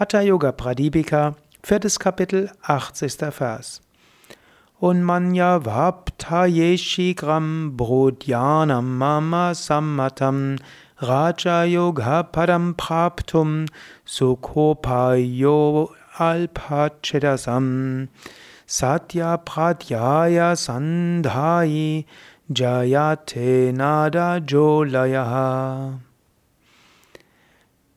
[0.00, 3.30] Hatha Yoga Pradipika, viertes Kapitel, 80.
[3.32, 3.82] Vers.
[4.80, 10.58] Unmanya vaptayeshi brodyanam mama sammatam
[11.02, 13.68] raja yoga padam praptum
[14.06, 18.08] sukhopayo alpachedasam
[18.66, 22.06] satya pradhyaya sandhayi
[22.50, 26.00] jayate nada jolayaha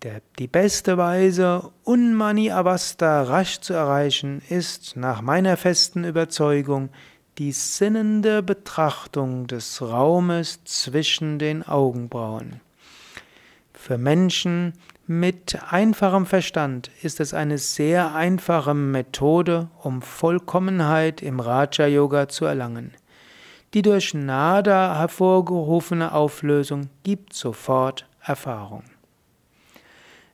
[0.03, 6.89] der, die beste Weise, Unmani Avasta rasch zu erreichen, ist nach meiner festen Überzeugung
[7.37, 12.59] die sinnende Betrachtung des Raumes zwischen den Augenbrauen.
[13.73, 14.73] Für Menschen
[15.07, 22.45] mit einfachem Verstand ist es eine sehr einfache Methode, um Vollkommenheit im Raja Yoga zu
[22.45, 22.93] erlangen.
[23.73, 28.83] Die durch Nada hervorgerufene Auflösung gibt sofort Erfahrung.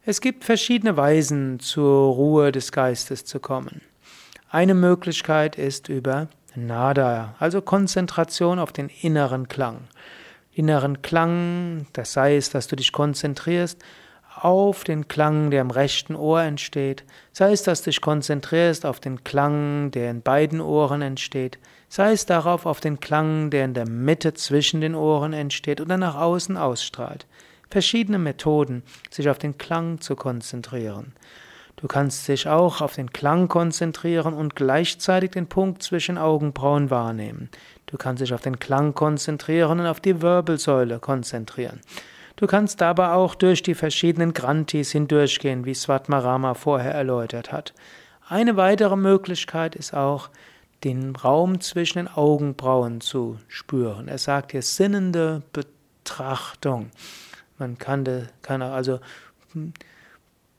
[0.05, 3.81] Es gibt verschiedene Weisen, zur Ruhe des Geistes zu kommen.
[4.49, 9.82] Eine Möglichkeit ist über Nada, also Konzentration auf den inneren Klang.
[10.54, 13.84] Inneren Klang, das sei es, dass du dich konzentrierst
[14.35, 19.01] auf den Klang, der im rechten Ohr entsteht, sei es, dass du dich konzentrierst auf
[19.01, 23.73] den Klang, der in beiden Ohren entsteht, sei es darauf auf den Klang, der in
[23.73, 27.27] der Mitte zwischen den Ohren entsteht oder nach außen ausstrahlt
[27.70, 31.13] verschiedene Methoden, sich auf den Klang zu konzentrieren.
[31.76, 37.49] Du kannst dich auch auf den Klang konzentrieren und gleichzeitig den Punkt zwischen Augenbrauen wahrnehmen.
[37.85, 41.79] Du kannst dich auf den Klang konzentrieren und auf die Wirbelsäule konzentrieren.
[42.35, 47.73] Du kannst dabei auch durch die verschiedenen Grantis hindurchgehen, wie Svatmarama vorher erläutert hat.
[48.27, 50.29] Eine weitere Möglichkeit ist auch,
[50.83, 54.07] den Raum zwischen den Augenbrauen zu spüren.
[54.07, 56.91] Er sagt hier sinnende Betrachtung.
[57.60, 58.99] Man kann, kann also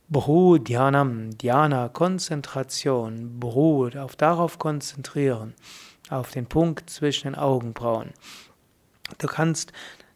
[0.09, 5.55] Bhu Dhyanam, Dhyana, Konzentration, Bhu, auf darauf konzentrieren,
[6.09, 8.11] auf den Punkt zwischen den Augenbrauen.
[9.19, 9.73] Du kannst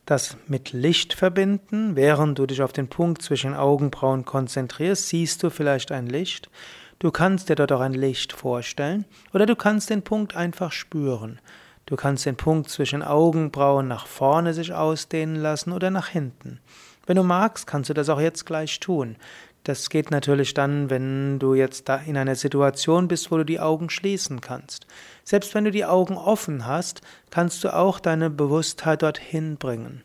[0.06, 5.42] das mit Licht verbinden, während du dich auf den Punkt zwischen den Augenbrauen konzentrierst, siehst
[5.42, 6.50] du vielleicht ein Licht.
[6.98, 11.41] Du kannst dir dort auch ein Licht vorstellen oder du kannst den Punkt einfach spüren.
[11.86, 16.60] Du kannst den Punkt zwischen Augenbrauen nach vorne sich ausdehnen lassen oder nach hinten.
[17.06, 19.16] Wenn du magst, kannst du das auch jetzt gleich tun.
[19.64, 23.60] Das geht natürlich dann, wenn du jetzt da in einer Situation bist, wo du die
[23.60, 24.86] Augen schließen kannst.
[25.24, 27.00] Selbst wenn du die Augen offen hast,
[27.30, 30.02] kannst du auch deine Bewusstheit dorthin bringen.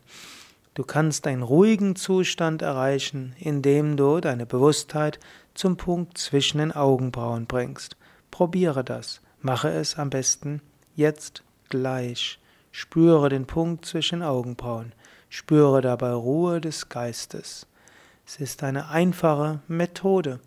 [0.74, 5.18] Du kannst einen ruhigen Zustand erreichen, indem du deine Bewusstheit
[5.54, 7.96] zum Punkt zwischen den Augenbrauen bringst.
[8.30, 9.20] Probiere das.
[9.42, 10.62] Mache es am besten
[10.94, 12.38] jetzt gleich.
[12.72, 14.92] Spüre den Punkt zwischen den Augenbrauen.
[15.28, 17.66] Spüre dabei Ruhe des Geistes.
[18.26, 20.40] Es ist eine einfache Methode,